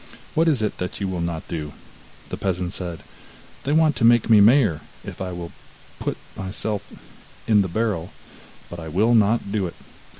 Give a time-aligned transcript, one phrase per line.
[0.33, 1.73] What is it that you will not do?'
[2.29, 3.03] The peasant said:
[3.63, 5.51] 'They want to make me mayor, if I will
[5.99, 6.91] but put myself
[7.45, 8.11] in the barrel,
[8.67, 9.75] but I will not do it.